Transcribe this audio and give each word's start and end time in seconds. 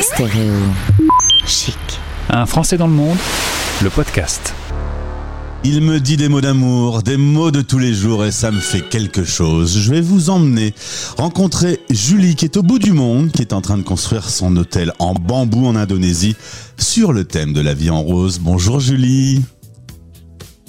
Stéréo 0.00 0.52
chic. 1.46 1.76
Un 2.28 2.44
Français 2.46 2.76
dans 2.76 2.86
le 2.86 2.92
monde, 2.92 3.16
le 3.82 3.88
podcast. 3.88 4.54
Il 5.64 5.80
me 5.80 6.00
dit 6.00 6.16
des 6.16 6.28
mots 6.28 6.40
d'amour, 6.40 7.02
des 7.02 7.16
mots 7.16 7.50
de 7.50 7.62
tous 7.62 7.78
les 7.78 7.94
jours 7.94 8.24
et 8.24 8.30
ça 8.30 8.50
me 8.50 8.60
fait 8.60 8.82
quelque 8.82 9.24
chose. 9.24 9.78
Je 9.78 9.90
vais 9.90 10.00
vous 10.00 10.28
emmener 10.30 10.74
rencontrer 11.16 11.80
Julie 11.90 12.36
qui 12.36 12.44
est 12.44 12.56
au 12.56 12.62
bout 12.62 12.78
du 12.78 12.92
monde, 12.92 13.32
qui 13.32 13.42
est 13.42 13.52
en 13.52 13.60
train 13.60 13.78
de 13.78 13.82
construire 13.82 14.28
son 14.28 14.56
hôtel 14.56 14.92
en 14.98 15.14
bambou 15.14 15.66
en 15.66 15.76
Indonésie 15.76 16.36
sur 16.78 17.12
le 17.12 17.24
thème 17.24 17.52
de 17.52 17.60
la 17.60 17.74
vie 17.74 17.90
en 17.90 18.02
rose. 18.02 18.38
Bonjour 18.38 18.80
Julie. 18.80 19.42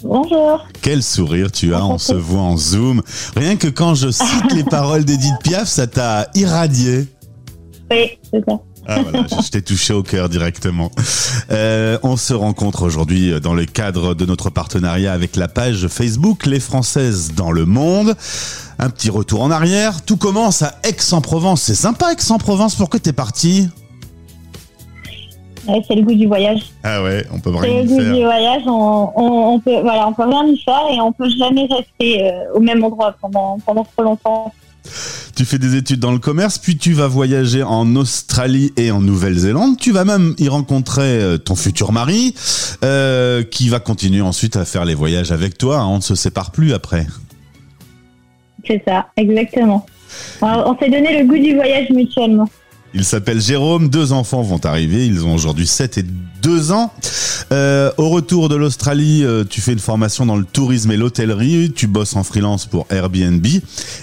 Bonjour. 0.04 0.66
Quel 0.82 1.04
sourire 1.04 1.52
tu 1.52 1.74
as, 1.74 1.86
on 1.86 1.98
se 1.98 2.14
voit 2.14 2.42
en 2.42 2.56
zoom. 2.58 3.02
Rien 3.36 3.56
que 3.58 3.68
quand 3.68 3.94
je 3.94 4.10
cite 4.10 4.54
les 4.54 4.64
paroles 4.64 5.04
d'Edith 5.06 5.40
Piaf, 5.44 5.68
ça 5.68 5.86
t'a 5.86 6.28
irradié. 6.34 7.08
Oui, 7.92 8.18
c'est 8.32 8.44
ça. 8.48 8.60
Ah 8.90 9.02
voilà, 9.02 9.26
je 9.28 9.50
t'ai 9.50 9.62
touché 9.62 9.94
au 9.94 10.02
cœur 10.02 10.30
directement. 10.30 10.92
Euh, 11.52 11.98
on 12.04 12.16
se 12.16 12.34
rencontre 12.34 12.84
aujourd'hui 12.84 13.38
dans 13.42 13.54
le 13.54 13.66
cadre 13.66 14.14
de 14.14 14.26
notre 14.26 14.50
partenariat 14.50 15.12
avec 15.12 15.36
la 15.36 15.50
page 15.50 15.88
Facebook 15.88 16.46
Les 16.46 16.62
Françaises 16.62 17.34
dans 17.36 17.52
le 17.52 17.66
monde. 17.66 18.16
Un 18.80 18.90
petit 18.90 19.10
retour 19.10 19.42
en 19.42 19.52
arrière. 19.52 20.06
Tout 20.06 20.16
commence 20.16 20.62
à 20.62 20.76
Aix-en-Provence. 20.84 21.64
C'est 21.64 21.76
sympa 21.76 22.14
Aix-en-Provence. 22.14 22.76
Pourquoi 22.76 23.02
t'es 23.02 23.12
parti? 23.12 23.68
Ouais, 25.68 25.82
c'est 25.86 25.96
le 25.96 26.04
goût 26.04 26.16
du 26.16 26.28
voyage. 26.28 26.62
Ah 26.84 27.04
ouais, 27.04 27.26
on 27.34 27.40
peut 27.40 27.52
C'est 27.62 27.68
rien 27.68 27.84
le 27.84 27.84
y 27.84 27.88
goût 27.88 28.14
du 28.16 28.24
voyage. 28.24 28.62
On, 28.68 29.12
on, 29.18 29.54
on 29.56 29.60
peut, 29.60 29.82
voilà, 29.82 30.08
on 30.08 30.14
peut 30.14 30.24
rien 30.24 30.46
y 30.48 30.58
faire 30.62 30.84
et 30.94 31.02
on 31.02 31.12
peut 31.12 31.30
jamais 31.38 31.68
rester 31.70 32.24
euh, 32.24 32.54
au 32.56 32.62
même 32.62 32.82
endroit 32.86 33.14
pendant, 33.20 33.58
pendant 33.66 33.84
trop 33.84 34.04
longtemps. 34.04 34.54
Tu 35.36 35.46
fais 35.46 35.58
des 35.58 35.76
études 35.76 36.00
dans 36.00 36.12
le 36.12 36.20
commerce, 36.20 36.58
puis 36.58 36.78
tu 36.78 36.94
vas 36.94 37.08
voyager 37.08 37.64
en 37.64 37.96
Australie 37.96 38.72
et 38.78 38.92
en 38.92 39.02
Nouvelle-Zélande. 39.02 39.78
Tu 39.78 39.92
vas 39.92 40.06
même 40.06 40.36
y 40.38 40.50
rencontrer 40.50 41.22
euh, 41.22 41.38
ton 41.38 41.56
futur 41.56 41.92
mari, 41.92 42.34
euh, 42.84 43.44
qui 43.44 43.70
va 43.70 43.80
continuer 43.80 44.22
ensuite 44.22 44.56
à 44.56 44.66
faire 44.66 44.86
les 44.86 44.96
voyages 44.96 45.32
avec 45.32 45.58
toi. 45.58 45.86
On 45.86 45.98
ne 45.98 46.02
se 46.02 46.16
sépare 46.16 46.52
plus 46.52 46.74
après. 46.74 47.06
C'est 48.66 48.82
ça, 48.88 49.08
exactement. 49.16 49.86
On, 50.42 50.48
on 50.48 50.78
s'est 50.78 50.90
donné 50.90 51.22
le 51.22 51.28
goût 51.28 51.38
du 51.38 51.56
voyage 51.56 51.90
mutuellement. 51.90 52.50
Il 52.98 53.06
s'appelle 53.06 53.40
Jérôme, 53.40 53.90
deux 53.90 54.12
enfants 54.12 54.42
vont 54.42 54.66
arriver, 54.66 55.06
ils 55.06 55.24
ont 55.24 55.36
aujourd'hui 55.36 55.68
7 55.68 56.00
et 56.00 56.06
2 56.42 56.72
ans. 56.72 56.92
Euh, 57.52 57.92
au 57.98 58.10
retour 58.10 58.50
de 58.50 58.56
l'Australie, 58.56 59.24
euh, 59.24 59.44
tu 59.48 59.62
fais 59.62 59.72
une 59.74 59.78
formation 59.78 60.26
dans 60.26 60.36
le 60.36 60.44
tourisme 60.44 60.90
et 60.90 60.98
l'hôtellerie, 60.98 61.72
tu 61.76 61.86
bosses 61.86 62.16
en 62.16 62.24
freelance 62.24 62.66
pour 62.66 62.88
Airbnb. 62.90 63.46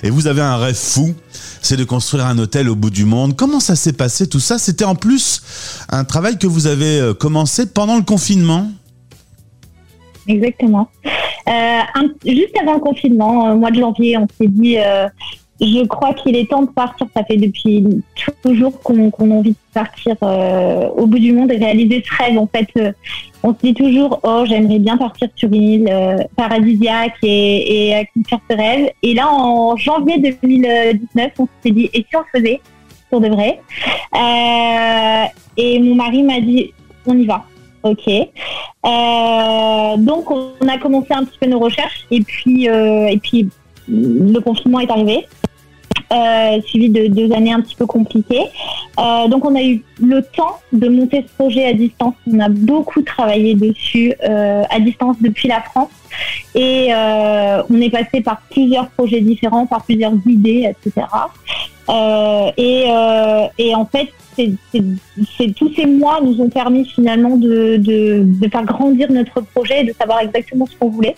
Et 0.04 0.10
vous 0.10 0.28
avez 0.28 0.42
un 0.42 0.56
rêve 0.58 0.76
fou, 0.76 1.12
c'est 1.60 1.76
de 1.76 1.82
construire 1.82 2.26
un 2.26 2.38
hôtel 2.38 2.68
au 2.68 2.76
bout 2.76 2.90
du 2.90 3.04
monde. 3.04 3.34
Comment 3.34 3.58
ça 3.58 3.74
s'est 3.74 3.94
passé 3.94 4.28
tout 4.28 4.38
ça? 4.38 4.58
C'était 4.58 4.84
en 4.84 4.94
plus 4.94 5.42
un 5.88 6.04
travail 6.04 6.38
que 6.38 6.46
vous 6.46 6.68
avez 6.68 7.00
euh, 7.00 7.14
commencé 7.14 7.66
pendant 7.66 7.96
le 7.96 8.04
confinement. 8.04 8.70
Exactement. 10.28 10.88
Juste 12.24 12.56
avant 12.62 12.74
le 12.74 12.80
confinement, 12.80 13.52
au 13.52 13.56
mois 13.56 13.72
de 13.72 13.80
janvier, 13.80 14.16
on 14.18 14.28
s'est 14.40 14.46
dit, 14.46 14.76
je 15.60 15.84
crois 15.86 16.14
qu'il 16.14 16.36
est 16.36 16.50
temps 16.50 16.62
de 16.62 16.70
partir. 16.70 17.06
Ça 17.14 17.24
fait 17.24 17.36
depuis 17.36 17.84
toujours 18.42 18.80
qu'on 18.82 19.10
a 19.30 19.34
envie 19.34 19.50
de 19.50 19.56
partir 19.72 20.16
euh, 20.22 20.88
au 20.96 21.06
bout 21.06 21.18
du 21.18 21.32
monde 21.32 21.52
et 21.52 21.56
réaliser 21.56 22.02
ce 22.04 22.22
rêve. 22.22 22.38
En 22.38 22.46
fait, 22.46 22.68
euh, 22.76 22.92
on 23.42 23.54
se 23.54 23.60
dit 23.62 23.74
toujours, 23.74 24.20
oh, 24.22 24.44
j'aimerais 24.46 24.78
bien 24.78 24.96
partir 24.96 25.28
sur 25.36 25.52
une 25.52 25.62
île 25.62 25.88
euh, 25.90 26.18
paradisiaque 26.36 27.16
et, 27.22 27.88
et 27.88 27.94
accomplir 27.94 28.38
ce 28.50 28.56
rêve. 28.56 28.90
Et 29.02 29.14
là, 29.14 29.28
en 29.30 29.76
janvier 29.76 30.18
2019, 30.18 31.32
on 31.38 31.48
s'est 31.62 31.70
dit, 31.70 31.88
et 31.92 32.04
si 32.08 32.16
on 32.16 32.20
le 32.20 32.40
faisait? 32.40 32.60
Pour 33.10 33.20
de 33.20 33.28
vrai 33.28 33.60
Euh, 34.14 35.24
Et 35.56 35.78
mon 35.78 35.94
mari 35.94 36.22
m'a 36.24 36.40
dit, 36.40 36.72
on 37.06 37.16
y 37.16 37.26
va. 37.26 37.44
Ok. 37.84 38.08
Euh, 38.08 39.96
donc 39.98 40.30
on 40.30 40.68
a 40.68 40.78
commencé 40.78 41.08
un 41.10 41.24
petit 41.24 41.38
peu 41.38 41.46
nos 41.46 41.58
recherches 41.58 42.06
et 42.10 42.20
puis 42.22 42.64
et 42.64 43.18
puis 43.22 43.50
le 43.88 44.38
confinement 44.40 44.80
est 44.80 44.90
arrivé, 44.90 45.26
euh, 46.12 46.60
suivi 46.62 46.88
de 46.90 47.06
deux 47.08 47.32
années 47.32 47.52
un 47.52 47.60
petit 47.60 47.74
peu 47.74 47.86
compliquées. 47.86 48.44
Euh, 48.98 49.28
donc 49.28 49.44
on 49.44 49.54
a 49.56 49.62
eu 49.62 49.82
le 50.00 50.22
temps 50.22 50.58
de 50.72 50.88
monter 50.88 51.24
ce 51.26 51.32
projet 51.34 51.64
à 51.66 51.72
distance. 51.72 52.14
On 52.32 52.38
a 52.40 52.48
beaucoup 52.48 53.02
travaillé 53.02 53.54
dessus 53.54 54.14
euh, 54.22 54.62
à 54.70 54.80
distance 54.80 55.16
depuis 55.20 55.48
la 55.48 55.60
France 55.62 55.90
et 56.54 56.88
on 57.70 57.80
est 57.80 57.90
passé 57.90 58.20
par 58.20 58.40
plusieurs 58.50 58.88
projets 58.90 59.20
différents, 59.20 59.66
par 59.66 59.82
plusieurs 59.84 60.12
idées, 60.26 60.70
etc. 60.70 61.06
Et, 62.56 63.74
en 63.74 63.86
fait, 63.86 64.08
c'est- 64.36 65.54
tous 65.56 65.72
ces 65.74 65.86
mois 65.86 66.20
nous 66.22 66.40
ont 66.40 66.48
permis 66.48 66.84
finalement 66.86 67.36
de, 67.36 67.76
de, 67.78 68.22
de 68.24 68.48
faire 68.48 68.64
grandir 68.64 69.10
notre 69.10 69.40
projet 69.40 69.80
et 69.80 69.84
de 69.84 69.92
savoir 69.92 70.20
exactement 70.20 70.66
ce 70.66 70.76
qu'on 70.76 70.88
voulait. 70.90 71.14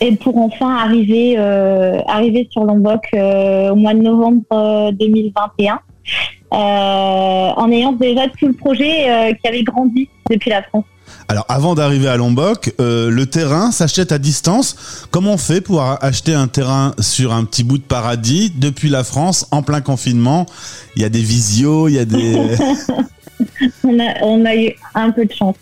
Et 0.00 0.12
pour 0.16 0.36
enfin 0.38 0.76
arriver, 0.76 1.36
euh, 1.38 2.00
arriver 2.08 2.48
sur 2.50 2.64
Lombok 2.64 3.06
euh, 3.14 3.70
au 3.70 3.76
mois 3.76 3.94
de 3.94 4.00
novembre 4.00 4.42
euh, 4.52 4.92
2021, 4.92 5.74
euh, 5.74 6.56
en 6.56 7.70
ayant 7.70 7.92
déjà 7.92 8.22
tout 8.38 8.48
le 8.48 8.52
projet 8.52 9.08
euh, 9.08 9.32
qui 9.32 9.48
avait 9.48 9.62
grandi 9.62 10.08
depuis 10.28 10.50
la 10.50 10.62
France. 10.62 10.84
Alors 11.28 11.44
avant 11.48 11.74
d'arriver 11.74 12.08
à 12.08 12.16
Lombok, 12.16 12.74
euh, 12.80 13.10
le 13.10 13.26
terrain 13.26 13.70
s'achète 13.70 14.12
à 14.12 14.18
distance. 14.18 15.06
Comment 15.10 15.34
on 15.34 15.38
fait 15.38 15.60
pour 15.60 15.82
acheter 15.82 16.34
un 16.34 16.48
terrain 16.48 16.94
sur 16.98 17.32
un 17.32 17.44
petit 17.44 17.64
bout 17.64 17.78
de 17.78 17.84
paradis 17.84 18.52
depuis 18.54 18.88
la 18.88 19.04
France 19.04 19.46
en 19.50 19.62
plein 19.62 19.80
confinement? 19.80 20.46
Il 20.96 21.02
y 21.02 21.04
a 21.04 21.08
des 21.08 21.22
visios, 21.22 21.88
il 21.88 21.94
y 21.94 21.98
a 21.98 22.04
des... 22.04 22.34
on 23.84 23.98
a, 24.00 24.22
on 24.22 24.44
a 24.44 24.56
eu 24.56 24.72
un 24.94 25.10
peu 25.10 25.24
de 25.24 25.32
chance. 25.32 25.56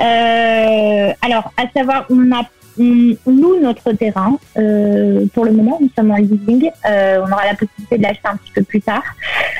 Euh, 0.00 1.12
alors, 1.22 1.52
à 1.56 1.64
savoir, 1.74 2.06
on 2.10 2.32
a 2.32 2.42
on 2.78 3.16
loue 3.26 3.60
notre 3.60 3.92
terrain. 3.92 4.38
Euh, 4.56 5.26
pour 5.34 5.44
le 5.44 5.52
moment, 5.52 5.78
nous 5.80 5.90
sommes 5.96 6.10
en 6.10 6.16
leasing. 6.16 6.70
Euh, 6.88 7.20
on 7.20 7.32
aura 7.32 7.44
la 7.44 7.54
possibilité 7.54 7.98
de 7.98 8.02
l'acheter 8.02 8.28
un 8.28 8.36
petit 8.36 8.52
peu 8.52 8.62
plus 8.62 8.80
tard. 8.80 9.02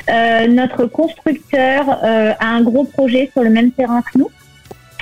Euh, 0.09 0.47
notre 0.47 0.85
constructeur 0.85 1.99
euh, 2.03 2.33
a 2.39 2.47
un 2.47 2.61
gros 2.61 2.83
projet 2.83 3.29
sur 3.33 3.43
le 3.43 3.49
même 3.49 3.71
terrain 3.71 4.01
que 4.01 4.19
nous. 4.19 4.29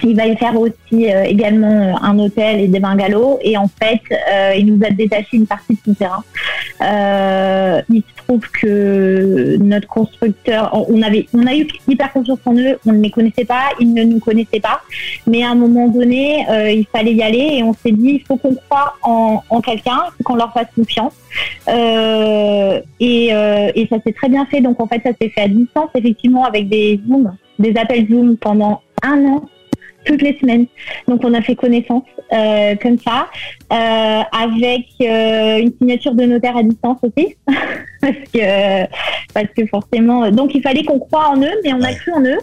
Il 0.03 0.15
va 0.15 0.27
y 0.27 0.35
faire 0.35 0.59
aussi 0.59 1.11
euh, 1.11 1.23
également 1.23 2.01
un 2.03 2.17
hôtel 2.19 2.59
et 2.59 2.67
des 2.67 2.79
bungalows. 2.79 3.39
Et 3.41 3.57
en 3.57 3.67
fait, 3.67 4.01
euh, 4.11 4.53
il 4.57 4.65
nous 4.67 4.85
a 4.85 4.89
détaché 4.89 5.37
une 5.37 5.47
partie 5.47 5.73
de 5.73 5.79
son 5.85 5.93
terrain. 5.93 6.23
Euh, 6.81 7.81
il 7.89 8.01
se 8.01 8.23
trouve 8.23 8.41
que 8.51 9.57
notre 9.59 9.87
constructeur, 9.87 10.85
on 10.89 11.01
avait, 11.01 11.27
on 11.33 11.45
a 11.45 11.55
eu 11.55 11.67
hyper 11.87 12.11
confiance 12.13 12.39
en 12.45 12.55
eux. 12.55 12.77
On 12.85 12.93
ne 12.93 13.01
les 13.01 13.11
connaissait 13.11 13.45
pas, 13.45 13.69
ils 13.79 13.93
ne 13.93 14.03
nous 14.03 14.19
connaissaient 14.19 14.59
pas. 14.59 14.81
Mais 15.27 15.43
à 15.43 15.51
un 15.51 15.55
moment 15.55 15.87
donné, 15.87 16.45
il 16.73 16.85
fallait 16.91 17.13
y 17.13 17.23
aller 17.23 17.57
et 17.57 17.63
on 17.63 17.73
s'est 17.73 17.91
dit, 17.91 18.21
il 18.21 18.21
faut 18.21 18.37
qu'on 18.37 18.55
croit 18.55 18.95
en, 19.03 19.41
en 19.49 19.61
quelqu'un, 19.61 20.01
qu'on 20.23 20.35
leur 20.35 20.53
fasse 20.53 20.67
confiance. 20.75 21.13
Euh, 21.67 22.81
et, 22.99 23.33
euh, 23.33 23.71
et 23.75 23.87
ça 23.87 23.97
s'est 24.05 24.13
très 24.13 24.29
bien 24.29 24.45
fait. 24.45 24.61
Donc 24.61 24.79
en 24.81 24.87
fait, 24.87 25.01
ça 25.03 25.11
s'est 25.19 25.29
fait 25.29 25.41
à 25.41 25.47
distance, 25.47 25.89
effectivement, 25.95 26.45
avec 26.45 26.69
des 26.69 26.99
Zoom, 27.07 27.35
des 27.59 27.75
appels 27.77 28.07
Zoom 28.09 28.37
pendant 28.37 28.81
un 29.03 29.25
an 29.25 29.45
toutes 30.05 30.21
les 30.21 30.37
semaines. 30.39 30.65
Donc 31.07 31.21
on 31.23 31.33
a 31.33 31.41
fait 31.41 31.55
connaissance 31.55 32.03
euh, 32.33 32.75
comme 32.81 32.97
ça, 32.99 33.27
euh, 33.71 34.21
avec 34.31 34.85
euh, 35.01 35.57
une 35.59 35.71
signature 35.77 36.15
de 36.15 36.23
notaire 36.23 36.57
à 36.57 36.63
distance 36.63 36.97
aussi, 37.03 37.35
parce 38.01 38.15
que 38.33 38.85
parce 39.33 39.47
que 39.55 39.65
forcément, 39.67 40.29
donc 40.31 40.51
il 40.53 40.61
fallait 40.61 40.83
qu'on 40.83 40.99
croit 40.99 41.29
en 41.29 41.41
eux, 41.41 41.53
mais 41.63 41.73
on 41.73 41.81
a 41.81 41.93
cru 41.93 42.11
en 42.13 42.23
eux. 42.23 42.39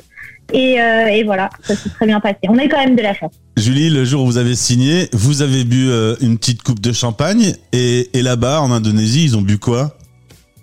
Et, 0.55 0.77
et 0.77 1.25
voilà, 1.25 1.51
ça 1.63 1.77
s'est 1.77 1.91
très 1.91 2.07
bien 2.07 2.21
passé. 2.21 2.39
On 2.49 2.57
a 2.57 2.65
eu 2.65 2.71
quand 2.71 2.83
même 2.83 2.97
de 2.97 3.03
la 3.03 3.13
chance. 3.13 3.33
Julie, 3.59 3.91
le 3.91 4.07
jour 4.07 4.23
où 4.23 4.27
vous 4.27 4.39
avez 4.39 4.55
signé, 4.55 5.11
vous 5.13 5.43
avez 5.43 5.65
bu 5.65 5.91
une 6.23 6.39
petite 6.39 6.63
coupe 6.63 6.81
de 6.81 6.93
champagne 6.93 7.53
et, 7.75 8.09
et 8.15 8.23
là-bas, 8.23 8.63
en 8.63 8.71
Indonésie, 8.73 9.25
ils 9.25 9.37
ont 9.37 9.43
bu 9.43 9.59
quoi? 9.59 9.95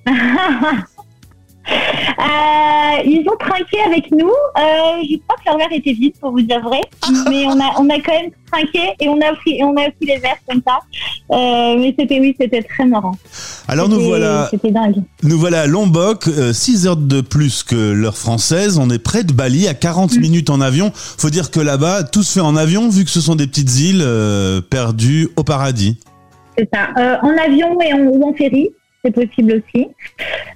Euh, 1.96 3.02
ils 3.06 3.26
ont 3.30 3.38
trinqué 3.38 3.78
avec 3.86 4.12
nous. 4.12 4.28
Euh, 4.28 5.04
je 5.10 5.18
crois 5.28 5.38
que 5.38 5.46
leur 5.48 5.58
verre 5.58 5.72
était 5.72 5.94
vide, 5.94 6.14
pour 6.20 6.32
vous 6.32 6.42
dire 6.42 6.62
vrai. 6.62 6.82
Mais 7.30 7.46
on 7.46 7.60
a, 7.60 7.74
on 7.80 7.90
a 7.90 8.00
quand 8.00 8.14
même 8.14 8.32
trinqué 8.52 8.94
et 9.00 9.10
on 9.10 9.20
a 9.22 9.34
pris, 9.36 9.62
on 9.64 9.76
a 9.76 9.90
pris 9.92 10.08
les 10.08 10.18
verres 10.18 10.38
comme 10.48 10.62
ça. 10.66 10.80
Euh, 11.32 11.78
mais 11.78 11.96
c'était, 11.98 12.20
oui, 12.20 12.36
c'était 12.40 12.62
très 12.62 12.86
marrant. 12.86 13.16
Alors 13.68 13.90
nous 13.90 14.00
voilà, 14.00 14.50
dingue. 14.64 15.04
nous 15.24 15.40
voilà 15.40 15.62
à 15.62 15.68
Lombok, 15.68 16.30
6 16.54 16.88
heures 16.88 16.96
de 16.96 17.22
plus 17.22 17.64
que 17.64 17.76
l'heure 17.76 18.18
française. 18.18 18.78
On 18.78 18.90
est 18.90 19.00
près 19.00 19.24
de 19.24 19.34
Bali, 19.34 19.68
à 19.68 19.74
40 19.74 20.18
minutes 20.18 20.50
en 20.50 20.62
avion. 20.62 20.92
Faut 20.94 21.30
dire 21.30 21.52
que 21.52 21.60
là-bas, 21.60 22.04
tout 22.04 22.24
se 22.24 22.34
fait 22.34 22.46
en 22.46 22.56
avion, 22.56 22.90
vu 22.90 23.04
que 23.04 23.10
ce 23.10 23.22
sont 23.22 23.36
des 23.36 23.48
petites 23.48 23.80
îles 23.80 24.04
euh, 24.04 24.62
perdues 24.62 25.30
au 25.36 25.44
paradis. 25.44 25.98
C'est 26.58 26.70
ça. 26.74 26.90
Euh, 26.98 27.18
en 27.22 27.38
avion 27.38 27.80
et 27.82 27.94
en, 27.94 28.00
ou 28.00 28.30
en 28.30 28.34
ferry, 28.34 28.70
c'est 29.06 29.12
possible 29.12 29.62
aussi. 29.62 29.88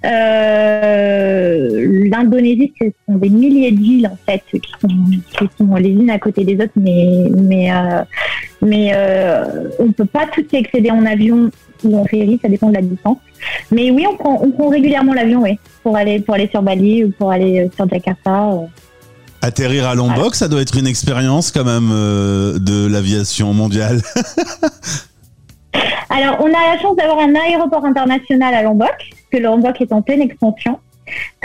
Euh, 0.05 2.07
L'Indonésie, 2.09 2.73
ce 2.81 2.87
sont 3.07 3.17
des 3.17 3.29
milliers 3.29 3.71
d'îles 3.71 4.07
en 4.07 4.17
fait 4.25 4.41
qui 4.51 4.71
sont, 4.81 4.87
qui 4.87 5.49
sont 5.57 5.75
les 5.75 5.89
unes 5.89 6.09
à 6.09 6.19
côté 6.19 6.43
des 6.43 6.55
autres, 6.55 6.73
mais 6.75 7.29
mais 7.37 7.71
euh, 7.71 8.01
mais 8.61 8.91
euh, 8.93 9.69
on 9.79 9.91
peut 9.91 10.05
pas 10.05 10.25
toutes 10.33 10.51
y 10.53 10.57
accéder 10.57 10.91
en 10.91 11.05
avion 11.05 11.49
ou 11.83 11.97
en 11.97 12.05
ferry, 12.05 12.39
ça 12.41 12.49
dépend 12.49 12.69
de 12.69 12.75
la 12.75 12.81
distance. 12.81 13.17
Mais 13.71 13.91
oui, 13.91 14.05
on 14.09 14.17
prend, 14.17 14.39
on 14.41 14.51
prend 14.51 14.69
régulièrement 14.69 15.13
l'avion, 15.13 15.43
oui, 15.43 15.57
pour 15.83 15.95
aller, 15.95 16.19
pour 16.19 16.35
aller 16.35 16.49
sur 16.49 16.61
Bali 16.61 17.05
ou 17.05 17.11
pour 17.11 17.31
aller 17.31 17.69
sur 17.75 17.87
Jakarta. 17.87 18.49
Atterrir 19.41 19.87
à 19.87 19.95
Lombok, 19.95 20.35
ça 20.35 20.49
doit 20.49 20.61
être 20.61 20.77
une 20.77 20.87
expérience 20.87 21.51
quand 21.51 21.63
même 21.63 21.89
de 21.89 22.87
l'aviation 22.87 23.53
mondiale. 23.53 24.01
Alors, 26.09 26.37
on 26.39 26.47
a 26.47 26.75
la 26.75 26.79
chance 26.81 26.95
d'avoir 26.95 27.19
un 27.19 27.35
aéroport 27.35 27.85
international 27.85 28.53
à 28.53 28.63
Lombok, 28.63 28.95
que 29.31 29.37
Lombok 29.37 29.79
est 29.79 29.93
en 29.93 30.01
pleine 30.01 30.21
expansion, 30.21 30.79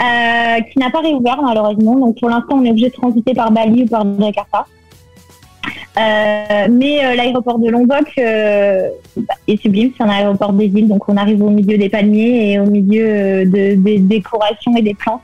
euh, 0.01 0.61
qui 0.61 0.79
n'a 0.79 0.89
pas 0.89 1.01
réouvert 1.01 1.39
malheureusement. 1.41 1.95
Donc, 1.95 2.19
pour 2.19 2.29
l'instant, 2.29 2.55
on 2.55 2.65
est 2.65 2.71
obligé 2.71 2.89
de 2.89 2.93
transiter 2.93 3.33
par 3.33 3.51
Bali 3.51 3.83
ou 3.83 3.87
par 3.87 4.05
Jakarta. 4.19 4.65
Euh, 5.97 6.67
mais 6.69 7.05
euh, 7.05 7.15
l'aéroport 7.15 7.59
de 7.59 7.69
Lombok 7.69 8.17
est 8.17 9.61
sublime, 9.61 9.91
c'est 9.95 10.03
un 10.03 10.09
aéroport 10.09 10.51
des 10.51 10.65
îles, 10.65 10.87
donc 10.87 11.07
on 11.07 11.15
arrive 11.15 11.41
au 11.41 11.49
milieu 11.49 11.77
des 11.77 11.89
palmiers 11.89 12.51
et 12.51 12.59
au 12.59 12.65
milieu 12.65 13.45
des 13.45 13.99
décorations 13.99 14.75
et 14.75 14.81
des 14.81 14.93
plantes. 14.93 15.21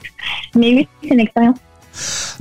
Mais 0.56 0.74
oui, 0.74 0.88
c'est 1.02 1.10
une 1.10 1.20
expérience. 1.20 1.58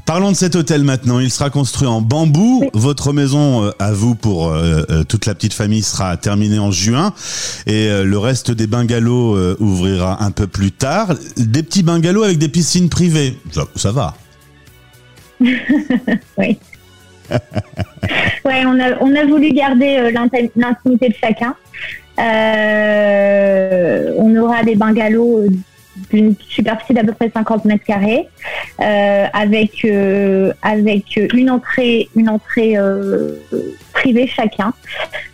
Parlons 0.06 0.32
de 0.32 0.37
cet 0.37 0.56
hôtel 0.56 0.82
maintenant. 0.85 1.20
Il 1.20 1.31
sera 1.31 1.50
construit 1.50 1.87
en 1.87 2.00
bambou. 2.00 2.69
Votre 2.75 3.12
maison, 3.12 3.64
euh, 3.64 3.70
à 3.79 3.93
vous 3.93 4.14
pour 4.14 4.49
euh, 4.49 4.82
euh, 4.91 5.05
toute 5.05 5.26
la 5.26 5.35
petite 5.35 5.52
famille, 5.55 5.82
sera 5.82 6.17
terminée 6.17 6.58
en 6.58 6.70
juin. 6.70 7.12
Et 7.67 7.88
le 7.88 8.19
reste 8.19 8.50
des 8.50 8.67
bungalows 8.67 9.56
ouvrira 9.61 10.25
un 10.25 10.31
peu 10.31 10.47
plus 10.47 10.73
tard. 10.73 11.14
Des 11.37 11.62
petits 11.62 11.82
bungalows 11.82 12.23
avec 12.23 12.38
des 12.38 12.49
piscines 12.49 12.88
privées. 12.88 13.38
Ça, 13.76 13.93
va. 13.93 14.14
oui. 15.41 15.49
ouais, 18.44 18.64
on 18.67 18.81
a, 18.81 18.99
on 19.00 19.14
a 19.14 19.25
voulu 19.26 19.53
garder 19.53 20.11
l'intimité 20.56 21.08
de 21.08 21.14
chacun. 21.14 21.55
on 24.19 24.37
aura 24.37 24.64
des 24.64 24.75
bungalows 24.75 25.46
d'une 26.11 26.35
superficie 26.49 26.94
d'à 26.94 27.05
peu 27.05 27.12
près 27.12 27.31
50 27.31 27.64
mètres 27.64 27.85
carrés, 27.85 28.29
euh, 28.81 29.26
avec 29.32 29.85
euh, 29.85 30.52
avec 30.62 31.19
une 31.35 31.50
entrée 31.50 32.08
une 32.17 32.29
entrée 32.29 32.76
euh, 32.76 33.37
privée 33.93 34.26
chacun. 34.26 34.73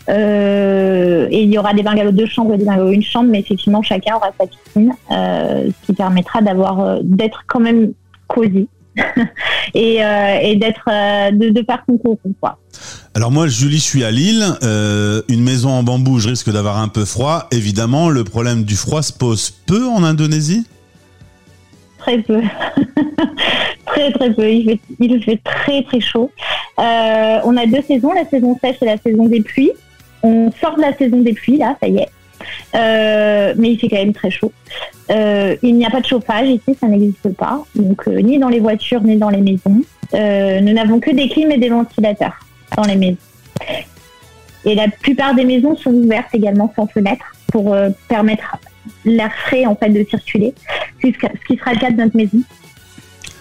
et 0.08 1.42
il 1.42 1.52
y 1.52 1.58
aura 1.58 1.74
des 1.74 1.82
bungalows 1.82 2.12
deux 2.12 2.26
chambres 2.26 2.54
et 2.54 2.58
des 2.58 2.64
bungalows 2.64 2.92
une 2.92 3.02
chambre, 3.02 3.30
mais 3.30 3.40
effectivement 3.40 3.82
chacun 3.82 4.16
aura 4.16 4.30
sa 4.38 4.46
piscine, 4.46 4.92
ce 5.10 5.86
qui 5.86 5.92
permettra 5.92 6.40
d'avoir 6.42 7.00
d'être 7.02 7.44
quand 7.46 7.60
même 7.60 7.92
cosy. 8.26 8.68
et, 9.74 9.96
d'être 10.56 10.86
de, 11.32 11.50
de 11.50 11.62
faire 11.64 11.84
concours 11.84 12.18
quoi. 12.40 12.58
Alors 13.16 13.30
moi, 13.30 13.48
Julie, 13.48 13.78
je 13.78 13.82
suis 13.82 14.04
à 14.04 14.10
Lille. 14.10 14.44
Euh, 14.62 15.22
une 15.30 15.42
maison 15.42 15.70
en 15.70 15.82
bambou, 15.82 16.18
je 16.18 16.28
risque 16.28 16.52
d'avoir 16.52 16.76
un 16.76 16.88
peu 16.88 17.06
froid. 17.06 17.48
Évidemment, 17.50 18.10
le 18.10 18.24
problème 18.24 18.64
du 18.64 18.76
froid 18.76 19.00
se 19.00 19.10
pose 19.10 19.48
peu 19.48 19.86
en 19.86 20.04
Indonésie 20.04 20.66
Très 21.96 22.18
peu. 22.18 22.42
très 23.86 24.12
très 24.12 24.34
peu. 24.34 24.50
Il 24.50 24.78
fait, 25.24 25.40
très 25.42 25.82
très 25.84 26.00
chaud. 26.00 26.30
Euh, 26.78 27.38
on 27.44 27.56
a 27.56 27.64
deux 27.64 27.80
saisons, 27.88 28.12
la 28.12 28.28
saison 28.28 28.54
sèche 28.62 28.76
et 28.82 28.84
la 28.84 28.98
saison 28.98 29.24
des 29.24 29.40
pluies. 29.40 29.72
On 30.22 30.52
sort 30.60 30.76
de 30.76 30.82
la 30.82 30.94
saison 30.94 31.22
des 31.22 31.32
pluies, 31.32 31.56
là, 31.56 31.74
ça 31.80 31.88
y 31.88 31.96
est. 31.96 32.10
Euh, 32.74 33.54
mais 33.56 33.70
il 33.70 33.78
fait 33.78 33.88
quand 33.88 33.96
même 33.96 34.12
très 34.12 34.30
chaud. 34.30 34.52
il 35.08 35.74
n'y 35.74 35.86
a 35.86 35.90
pas 35.90 36.02
de 36.02 36.06
chauffage 36.06 36.48
ici, 36.48 36.76
ça 36.78 36.86
n'existe 36.86 37.34
pas. 37.34 37.64
Donc 37.76 38.06
ni 38.08 38.38
dans 38.38 38.50
les 38.50 38.60
voitures 38.60 39.02
ni 39.02 39.16
dans 39.16 39.30
les 39.30 39.40
maisons. 39.40 39.80
nous 40.12 40.72
n'avons 40.74 41.00
que 41.00 41.12
des 41.12 41.30
clims 41.30 41.50
et 41.50 41.56
des 41.56 41.70
ventilateurs 41.70 42.45
dans 42.76 42.84
les 42.84 42.96
maisons. 42.96 43.16
Et 44.64 44.74
la 44.74 44.88
plupart 44.88 45.34
des 45.34 45.44
maisons 45.44 45.76
sont 45.76 45.92
ouvertes 45.92 46.34
également 46.34 46.72
sans 46.74 46.86
fenêtre 46.88 47.24
pour 47.52 47.72
euh, 47.72 47.90
permettre 48.08 48.56
l'air 49.04 49.30
frais 49.46 49.66
en 49.66 49.76
fait 49.76 49.90
de 49.90 50.04
circuler, 50.08 50.54
ce 51.02 51.08
qui 51.08 51.56
sera 51.56 51.72
le 51.72 51.78
cas 51.78 51.90
de 51.90 51.96
notre 51.96 52.16
maison, 52.16 52.38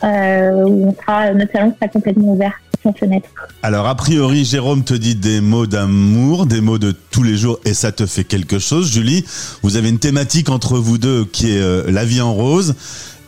euh, 0.03 0.63
où 0.65 0.89
on 0.89 0.95
sera, 0.95 1.33
notre 1.33 1.51
salon 1.51 1.73
sera 1.73 1.87
complètement 1.87 2.33
ouvert 2.33 2.53
sans 2.83 2.93
fenêtre. 2.93 3.29
Alors 3.63 3.87
a 3.87 3.95
priori, 3.95 4.45
Jérôme 4.45 4.83
te 4.83 4.93
dit 4.93 5.15
des 5.15 5.41
mots 5.41 5.65
d'amour, 5.65 6.45
des 6.45 6.61
mots 6.61 6.77
de 6.77 6.93
tous 7.11 7.23
les 7.23 7.35
jours, 7.35 7.59
et 7.65 7.73
ça 7.73 7.91
te 7.91 8.05
fait 8.05 8.23
quelque 8.23 8.59
chose. 8.59 8.91
Julie, 8.91 9.25
vous 9.63 9.77
avez 9.77 9.89
une 9.89 9.99
thématique 9.99 10.49
entre 10.49 10.77
vous 10.77 10.99
deux 10.99 11.25
qui 11.25 11.51
est 11.51 11.61
euh, 11.61 11.83
la 11.89 12.05
vie 12.05 12.21
en 12.21 12.33
rose. 12.33 12.75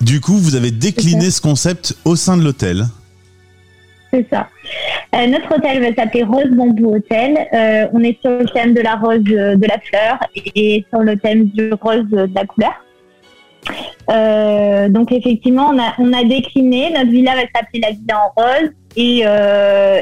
Du 0.02 0.22
coup, 0.22 0.38
vous 0.38 0.54
avez 0.54 0.70
décliné 0.70 1.32
ce 1.32 1.42
concept 1.42 1.98
au 2.06 2.16
sein 2.16 2.38
de 2.38 2.44
l'hôtel. 2.44 2.88
Ça. 4.30 4.48
Euh, 5.16 5.28
notre 5.28 5.56
hôtel 5.56 5.82
va 5.82 5.94
s'appeler 5.96 6.24
Rose 6.24 6.50
Bambou 6.52 6.96
Hôtel. 6.96 7.38
Euh, 7.54 7.88
on 7.94 8.02
est 8.02 8.20
sur 8.22 8.32
le 8.32 8.46
thème 8.46 8.74
de 8.74 8.82
la 8.82 8.96
rose 8.96 9.22
euh, 9.30 9.56
de 9.56 9.66
la 9.66 9.80
fleur 9.80 10.18
et 10.56 10.86
sur 10.90 11.00
le 11.00 11.18
thème 11.18 11.46
du 11.46 11.72
rose 11.74 12.08
de 12.10 12.30
la 12.34 12.46
couleur. 12.46 12.74
donc 14.90 15.12
effectivement, 15.12 15.72
on 15.98 16.14
a, 16.14 16.24
décliné. 16.24 16.92
Notre 16.92 17.12
villa 17.12 17.36
va 17.36 17.42
s'appeler 17.42 17.82
la 17.82 17.92
villa 17.92 18.22
en 18.26 18.42
rose 18.42 18.70
et, 18.96 19.24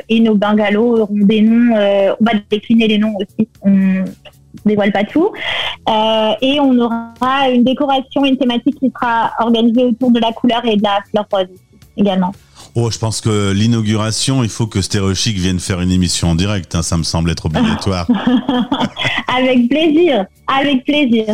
et 0.09 0.19
nos 0.19 0.35
bungalows 0.35 1.01
auront 1.01 1.13
des 1.13 1.41
noms. 1.41 1.75
on 1.75 2.23
va 2.23 2.31
décliner 2.49 2.87
les 2.87 2.97
noms 2.97 3.15
aussi. 3.15 3.47
On 3.61 4.03
dévoile 4.65 4.91
pas 4.91 5.03
tout. 5.03 5.31
et 6.41 6.59
on 6.59 6.77
aura 6.79 7.49
une 7.51 7.63
décoration, 7.63 8.25
une 8.25 8.37
thématique 8.37 8.79
qui 8.79 8.91
sera 8.91 9.31
organisée 9.39 9.83
autour 9.83 10.11
de 10.11 10.19
la 10.19 10.31
couleur 10.31 10.63
et 10.65 10.77
de 10.77 10.83
la 10.83 10.99
fleur 11.09 11.25
rose 11.31 11.47
également. 11.97 12.31
Oh, 12.77 12.91
je 12.91 12.99
pense 12.99 13.21
que 13.21 13.53
l'inauguration, 13.53 14.43
il 14.43 14.49
faut 14.49 14.67
que 14.67 14.81
Stéréochic 14.81 15.37
vienne 15.37 15.61
faire 15.61 15.79
une 15.79 15.91
émission 15.91 16.31
en 16.31 16.35
direct. 16.35 16.75
Hein, 16.75 16.81
ça 16.81 16.97
me 16.97 17.03
semble 17.03 17.31
être 17.31 17.45
obligatoire. 17.45 18.05
avec 19.33 19.69
plaisir, 19.69 20.25
avec 20.45 20.83
plaisir. 20.83 21.25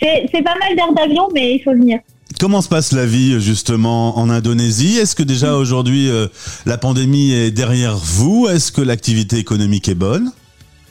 C'est 0.00 0.44
pas 0.44 0.54
mal 0.54 0.76
d'heures 0.76 0.94
d'avion, 0.94 1.28
mais 1.34 1.56
il 1.56 1.62
faut 1.64 1.72
venir. 1.72 1.98
Comment 2.38 2.60
se 2.60 2.68
passe 2.68 2.92
la 2.92 3.04
vie 3.04 3.40
justement 3.40 4.16
en 4.16 4.30
Indonésie? 4.30 4.98
Est-ce 4.98 5.16
que 5.16 5.24
déjà 5.24 5.56
aujourd'hui 5.56 6.08
euh, 6.08 6.28
la 6.66 6.78
pandémie 6.78 7.32
est 7.32 7.50
derrière 7.50 7.96
vous? 7.96 8.46
Est-ce 8.46 8.70
que 8.70 8.80
l'activité 8.80 9.38
économique 9.38 9.88
est 9.88 9.94
bonne? 9.96 10.30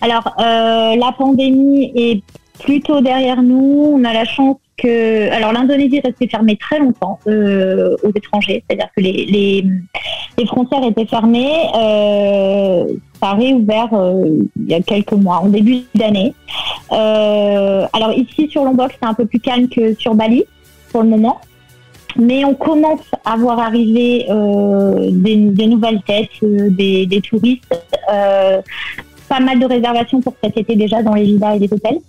Alors 0.01 0.27
euh, 0.39 0.95
la 0.97 1.13
pandémie 1.17 1.91
est 1.95 2.21
plutôt 2.63 3.01
derrière 3.01 3.41
nous. 3.41 3.91
On 3.93 4.03
a 4.03 4.13
la 4.13 4.25
chance 4.25 4.57
que, 4.77 5.31
alors 5.31 5.53
l'Indonésie 5.53 5.97
est 5.97 6.07
restée 6.07 6.27
fermée 6.27 6.57
très 6.57 6.79
longtemps 6.79 7.19
euh, 7.27 7.95
aux 8.03 8.11
étrangers, 8.13 8.63
c'est-à-dire 8.67 8.89
que 8.95 9.01
les, 9.01 9.63
les, 10.37 10.45
frontières 10.45 10.83
étaient 10.83 11.05
fermées. 11.05 11.69
Euh, 11.75 12.85
ça 13.21 13.29
a 13.29 13.33
réouvert 13.35 13.89
euh, 13.93 14.39
il 14.57 14.69
y 14.69 14.73
a 14.73 14.81
quelques 14.81 15.13
mois, 15.13 15.37
en 15.37 15.47
début 15.47 15.83
d'année. 15.95 16.33
Alors 16.91 18.11
ici 18.15 18.49
sur 18.49 18.63
Lombok, 18.63 18.91
c'est 18.99 19.07
un 19.07 19.13
peu 19.13 19.25
plus 19.25 19.39
calme 19.39 19.67
que 19.69 19.93
sur 19.95 20.15
Bali 20.15 20.43
pour 20.91 21.03
le 21.03 21.09
moment. 21.09 21.39
Mais 22.17 22.45
on 22.45 22.53
commence 22.53 23.11
à 23.25 23.35
voir 23.35 23.59
arriver 23.59 24.25
des, 25.11 25.35
des, 25.35 25.67
nouvelles 25.67 26.01
têtes, 26.03 26.29
des, 26.41 27.05
des 27.05 27.19
touristes 27.19 27.75
pas 29.27 29.39
mal 29.39 29.59
de 29.59 29.65
réservations 29.65 30.21
pour 30.21 30.33
cet 30.43 30.57
été 30.57 30.75
déjà 30.75 31.01
dans 31.01 31.13
les 31.13 31.23
villas 31.23 31.55
et 31.55 31.59
les 31.59 31.73
hôtels. 31.73 31.99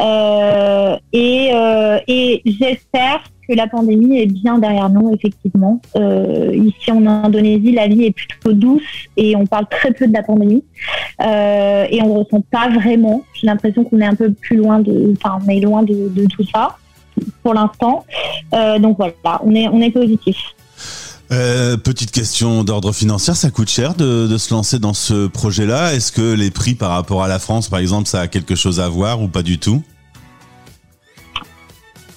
Euh, 0.00 0.96
et, 1.12 1.50
euh, 1.52 1.98
et 2.06 2.42
j'espère 2.44 3.22
que 3.48 3.54
la 3.54 3.66
pandémie 3.66 4.20
est 4.20 4.26
bien 4.26 4.58
derrière 4.58 4.88
nous, 4.88 5.12
effectivement. 5.14 5.80
Euh, 5.96 6.52
ici 6.54 6.90
en 6.90 7.04
Indonésie, 7.06 7.72
la 7.72 7.88
vie 7.88 8.04
est 8.04 8.12
plutôt 8.12 8.52
douce 8.52 8.82
et 9.16 9.34
on 9.36 9.46
parle 9.46 9.66
très 9.68 9.92
peu 9.92 10.06
de 10.06 10.12
la 10.12 10.22
pandémie. 10.22 10.64
et 11.20 12.02
on 12.02 12.08
ne 12.08 12.18
ressent 12.18 12.42
pas 12.50 12.68
vraiment. 12.68 13.22
J'ai 13.34 13.46
l'impression 13.46 13.84
qu'on 13.84 14.00
est 14.00 14.06
un 14.06 14.14
peu 14.14 14.32
plus 14.32 14.56
loin 14.56 14.80
de, 14.80 15.14
enfin, 15.16 15.38
on 15.44 15.48
est 15.48 15.60
loin 15.60 15.82
de, 15.82 16.08
de 16.08 16.26
tout 16.26 16.44
ça 16.44 16.76
pour 17.42 17.54
l'instant. 17.54 18.04
donc 18.78 18.96
voilà, 18.96 19.40
on 19.42 19.54
est, 19.54 19.68
on 19.68 19.80
est 19.80 19.90
positif. 19.90 20.36
Euh, 21.32 21.76
petite 21.76 22.10
question 22.10 22.64
d'ordre 22.64 22.92
financier, 22.92 23.34
ça 23.34 23.50
coûte 23.50 23.68
cher 23.68 23.94
de, 23.94 24.36
se 24.36 24.52
lancer 24.52 24.80
dans 24.80 24.94
ce 24.94 25.28
projet-là. 25.28 25.94
Est-ce 25.94 26.10
que 26.10 26.34
les 26.34 26.50
prix 26.50 26.74
par 26.74 26.90
rapport 26.90 27.22
à 27.22 27.28
la 27.28 27.38
France, 27.38 27.68
par 27.68 27.78
exemple, 27.78 28.08
ça 28.08 28.20
a 28.20 28.26
quelque 28.26 28.56
chose 28.56 28.80
à 28.80 28.88
voir 28.88 29.22
ou 29.22 29.28
pas 29.28 29.42
du 29.42 29.58
tout? 29.58 29.82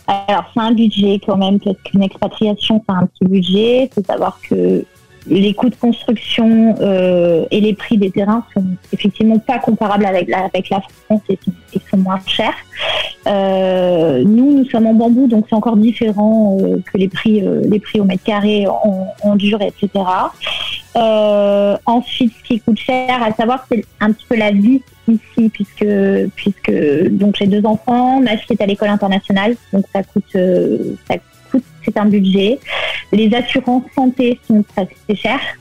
Alors 0.08 0.46
c'est 0.54 0.60
un 0.60 0.72
budget 0.72 1.22
quand 1.26 1.38
même, 1.38 1.60
parce 1.60 1.78
qu'une 1.86 2.02
expatriation, 2.02 2.84
c'est 2.88 2.96
un 2.96 3.06
petit 3.06 3.26
budget. 3.26 3.84
Il 3.84 3.90
faut 3.94 4.04
savoir 4.04 4.40
que 4.50 4.84
les 5.28 5.54
coûts 5.54 5.70
de 5.70 5.76
construction 5.76 6.76
euh, 6.82 7.46
et 7.52 7.62
les 7.62 7.74
prix 7.74 7.98
des 7.98 8.12
terrains 8.12 8.46
sont 8.54 8.66
effectivement 8.92 9.40
pas 9.40 9.60
comparables 9.60 10.06
avec 10.06 10.28
la, 10.28 10.46
avec 10.46 10.70
la 10.70 10.82
France 10.82 11.22
et, 11.30 11.40
sont 11.90 11.98
moins 11.98 12.20
chers. 12.26 12.54
Euh, 13.28 14.24
nous, 14.24 14.58
nous 14.58 14.66
sommes 14.66 14.88
en 14.88 14.94
bambou, 14.94 15.28
donc 15.28 15.46
c'est 15.50 15.56
encore 15.56 15.78
différent 15.78 16.58
euh, 16.62 16.78
que 16.92 16.98
les 16.98 17.08
prix, 17.08 17.42
les 17.42 17.80
prix 17.80 18.00
au 18.00 18.04
mètre 18.04 18.24
carré 18.24 18.68
en, 18.68 19.08
en 19.24 19.36
dur, 19.36 19.60
etc. 19.62 19.90
ensuite, 21.86 22.34
ce 22.38 22.48
qui 22.48 22.60
coûte 22.60 22.80
cher, 22.80 23.24
à 23.24 23.34
savoir, 23.34 23.66
c'est 23.72 23.84
un 24.00 24.12
petit 24.12 24.26
peu 24.28 24.36
la 24.36 24.52
vie 24.52 24.82
ici, 25.08 25.50
puisque, 25.50 25.86
puisque 26.36 27.10
donc 27.12 27.36
j'ai 27.38 27.48
deux 27.48 27.66
enfants, 27.66 28.22
ma 28.22 28.38
fille 28.38 28.56
est 28.58 28.64
à 28.64 28.66
l'école 28.66 28.90
internationale, 28.90 29.56
donc 29.72 29.86
ça 29.94 30.04
coûte, 30.04 30.38
ça 31.08 31.16
coûte 31.16 31.33
c'est 31.84 31.98
un 31.98 32.06
budget. 32.06 32.60
Les 33.12 33.34
assurances 33.36 33.84
santé 33.96 34.40
sont 34.48 34.64
assez 34.76 35.16
chères. 35.16 35.58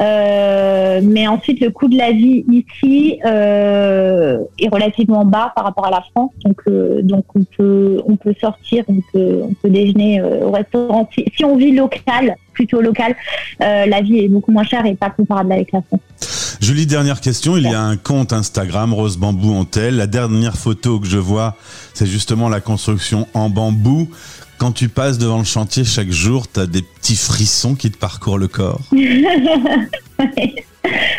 Euh, 0.00 1.00
mais 1.02 1.26
ensuite, 1.26 1.60
le 1.60 1.70
coût 1.70 1.88
de 1.88 1.96
la 1.96 2.12
vie 2.12 2.44
ici 2.50 3.18
euh, 3.24 4.38
est 4.58 4.68
relativement 4.68 5.24
bas 5.24 5.52
par 5.54 5.64
rapport 5.64 5.86
à 5.86 5.90
la 5.90 6.04
France. 6.14 6.32
Donc, 6.44 6.60
euh, 6.68 7.00
donc 7.02 7.24
on 7.34 7.44
peut 7.44 8.02
on 8.06 8.16
peut 8.16 8.34
sortir, 8.38 8.84
on 8.88 9.00
peut 9.12 9.40
on 9.42 9.54
peut 9.54 9.70
déjeuner 9.70 10.22
au 10.22 10.50
restaurant. 10.50 11.08
Si, 11.14 11.44
on 11.44 11.56
vit 11.56 11.72
local, 11.72 12.36
plutôt 12.52 12.80
local, 12.80 13.16
la 13.60 14.00
vie 14.02 14.18
est 14.18 14.28
beaucoup 14.28 14.52
moins 14.52 14.64
chère 14.64 14.84
et 14.84 14.94
pas 14.94 15.10
comparable 15.10 15.52
avec 15.52 15.72
la 15.72 15.80
France. 15.82 16.00
Julie, 16.60 16.86
dernière 16.86 17.20
question. 17.20 17.56
Il 17.56 17.64
y 17.64 17.74
a 17.74 17.80
un 17.80 17.96
compte 17.96 18.32
Instagram, 18.32 18.92
Rose 18.92 19.18
Bambou 19.18 19.52
Hontel. 19.52 19.96
La 19.96 20.06
dernière 20.06 20.56
photo 20.56 20.98
que 20.98 21.06
je 21.06 21.18
vois, 21.18 21.54
c'est 21.96 22.06
justement 22.06 22.50
la 22.50 22.60
construction 22.60 23.26
en 23.32 23.48
bambou. 23.48 24.10
Quand 24.58 24.72
tu 24.72 24.88
passes 24.88 25.16
devant 25.16 25.38
le 25.38 25.44
chantier 25.44 25.84
chaque 25.84 26.10
jour, 26.10 26.46
tu 26.50 26.60
as 26.60 26.66
des 26.66 26.82
petits 26.82 27.16
frissons 27.16 27.74
qui 27.74 27.90
te 27.90 27.96
parcourent 27.96 28.38
le 28.38 28.48
corps. 28.48 28.80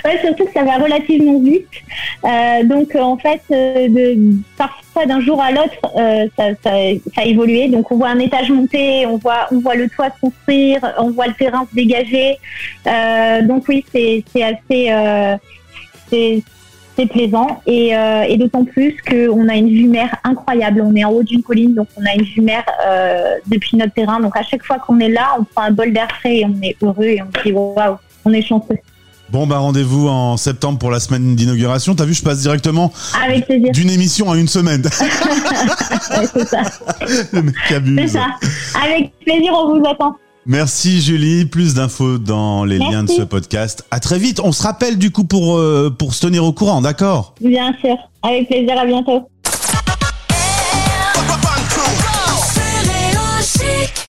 Ouais, 0.05 0.21
surtout 0.21 0.45
que 0.45 0.53
ça 0.53 0.63
va 0.63 0.77
relativement 0.77 1.41
vite. 1.41 1.67
Euh, 2.23 2.63
donc 2.63 2.95
en 2.95 3.17
fait, 3.17 3.41
euh, 3.51 3.89
de, 3.89 4.17
parfois 4.57 5.05
d'un 5.05 5.19
jour 5.19 5.41
à 5.41 5.51
l'autre, 5.51 5.75
euh, 5.97 6.25
ça, 6.37 6.51
ça, 6.63 6.71
a 7.17 7.25
évolué. 7.25 7.67
Donc 7.67 7.91
on 7.91 7.97
voit 7.97 8.07
un 8.07 8.19
étage 8.19 8.49
monter, 8.49 9.05
on 9.05 9.17
voit, 9.17 9.47
on 9.51 9.59
voit 9.59 9.75
le 9.75 9.89
toit 9.89 10.07
se 10.07 10.21
construire, 10.21 10.79
on 10.97 11.11
voit 11.11 11.27
le 11.27 11.33
terrain 11.33 11.67
se 11.69 11.75
dégager. 11.75 12.37
Donc 13.45 13.65
oui, 13.67 13.83
c'est 13.91 14.23
assez, 14.41 14.89
c'est 16.97 17.05
plaisant 17.05 17.61
et, 17.65 17.95
euh, 17.95 18.23
et 18.23 18.37
d'autant 18.37 18.65
plus 18.65 18.95
qu'on 19.07 19.47
a 19.47 19.55
une 19.55 19.69
vue 19.69 19.87
mer 19.87 20.15
incroyable. 20.23 20.81
On 20.81 20.95
est 20.95 21.05
en 21.05 21.11
haut 21.11 21.23
d'une 21.23 21.43
colline, 21.43 21.75
donc 21.75 21.87
on 21.95 22.05
a 22.05 22.13
une 22.15 22.23
vue 22.23 22.41
mer 22.41 22.63
euh, 22.85 23.35
depuis 23.45 23.77
notre 23.77 23.93
terrain. 23.93 24.19
Donc 24.19 24.35
à 24.35 24.43
chaque 24.43 24.63
fois 24.63 24.79
qu'on 24.79 24.99
est 24.99 25.09
là, 25.09 25.35
on 25.39 25.43
prend 25.43 25.63
un 25.63 25.71
bol 25.71 25.93
d'air 25.93 26.07
frais 26.19 26.37
et 26.37 26.45
on 26.45 26.55
est 26.61 26.75
heureux 26.81 27.05
et 27.05 27.21
on 27.21 27.37
se 27.37 27.43
dit 27.43 27.51
waouh, 27.53 27.97
on 28.25 28.33
est 28.33 28.41
chanceux. 28.41 28.77
Bon, 29.29 29.45
bah 29.45 29.57
rendez-vous 29.57 30.07
en 30.07 30.37
septembre 30.37 30.79
pour 30.79 30.89
la 30.89 31.01
semaine 31.01 31.35
d'inauguration. 31.35 31.93
T'as 31.95 32.05
vu, 32.05 32.13
je 32.13 32.23
passe 32.23 32.39
directement 32.41 32.93
d'une 33.73 33.89
émission 33.89 34.31
à 34.31 34.37
une 34.37 34.47
semaine. 34.47 34.83
Ouais, 36.09 36.25
c'est 36.31 36.47
ça. 36.47 36.61
Le 37.33 37.41
mec 37.41 37.55
C'est 37.69 38.07
ça. 38.07 38.27
Avec 38.81 39.11
plaisir, 39.19 39.51
on 39.53 39.77
vous 39.77 39.85
attend. 39.85 40.15
Merci 40.47 41.01
Julie. 41.01 41.45
Plus 41.45 41.73
d'infos 41.73 42.17
dans 42.17 42.63
les 42.63 42.79
Merci. 42.79 42.93
liens 42.93 43.03
de 43.03 43.09
ce 43.09 43.21
podcast. 43.21 43.85
À 43.91 43.99
très 43.99 44.17
vite. 44.17 44.39
On 44.41 44.53
se 44.53 44.63
rappelle 44.63 44.97
du 44.97 45.11
coup 45.11 45.25
pour, 45.25 45.57
euh, 45.57 45.89
pour 45.89 46.13
se 46.13 46.25
tenir 46.25 46.45
au 46.45 46.53
courant, 46.53 46.81
d'accord? 46.81 47.35
Bien 47.41 47.73
sûr. 47.81 47.97
Avec 48.23 48.47
plaisir, 48.47 48.79
à 48.79 48.85
bientôt. 48.85 49.27